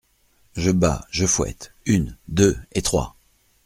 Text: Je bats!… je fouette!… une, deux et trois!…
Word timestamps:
Je 0.55 0.71
bats!… 0.71 1.05
je 1.11 1.27
fouette!… 1.27 1.75
une, 1.85 2.17
deux 2.27 2.57
et 2.71 2.81
trois!… 2.81 3.15